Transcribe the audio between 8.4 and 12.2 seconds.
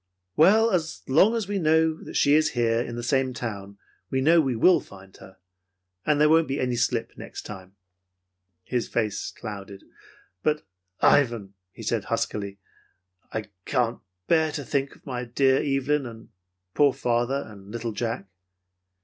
His face clouded. "But, Ivan," he said